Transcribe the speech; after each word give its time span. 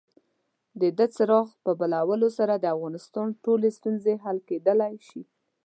د 0.81 0.81
دغه 0.97 1.05
څراغ 1.15 1.47
په 1.63 1.71
بلولو 1.79 2.29
سره 2.37 2.53
د 2.57 2.65
افغانستان 2.75 3.27
ټولې 3.43 3.69
ستونزې 3.77 4.13
حل 4.23 4.37
کېدلای 4.49 4.95
شي. 5.07 5.21